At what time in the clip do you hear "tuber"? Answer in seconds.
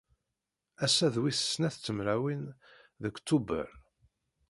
3.27-3.67